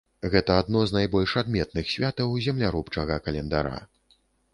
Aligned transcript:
Гэта 0.35 0.53
адно 0.61 0.79
з 0.91 0.95
найбольш 0.97 1.35
адметных 1.41 1.91
святаў 1.95 2.33
земляробчага 2.47 3.19
календара. 3.27 3.75